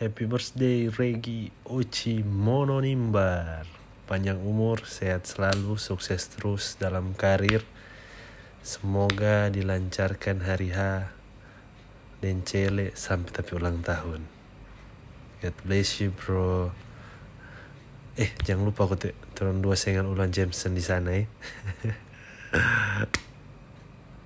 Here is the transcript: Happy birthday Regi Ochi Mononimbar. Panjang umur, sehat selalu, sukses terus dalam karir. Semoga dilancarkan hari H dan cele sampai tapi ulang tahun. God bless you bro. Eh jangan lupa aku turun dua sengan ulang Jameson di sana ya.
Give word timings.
Happy 0.00 0.24
birthday 0.24 0.88
Regi 0.88 1.52
Ochi 1.68 2.24
Mononimbar. 2.24 3.68
Panjang 4.08 4.40
umur, 4.40 4.88
sehat 4.88 5.28
selalu, 5.28 5.76
sukses 5.76 6.24
terus 6.24 6.80
dalam 6.80 7.12
karir. 7.12 7.60
Semoga 8.64 9.52
dilancarkan 9.52 10.40
hari 10.40 10.72
H 10.72 11.04
dan 12.24 12.40
cele 12.48 12.96
sampai 12.96 13.28
tapi 13.28 13.52
ulang 13.52 13.84
tahun. 13.84 14.24
God 15.44 15.56
bless 15.68 16.00
you 16.00 16.16
bro. 16.16 16.72
Eh 18.16 18.32
jangan 18.48 18.72
lupa 18.72 18.88
aku 18.88 18.96
turun 19.36 19.60
dua 19.60 19.76
sengan 19.76 20.08
ulang 20.08 20.32
Jameson 20.32 20.72
di 20.72 20.80
sana 20.80 21.12
ya. 21.12 21.28